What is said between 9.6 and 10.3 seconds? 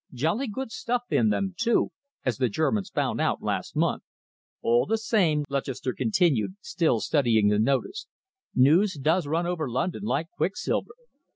London like